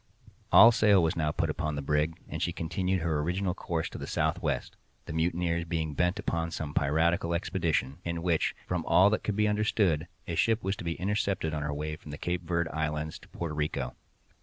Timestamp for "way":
11.71-11.95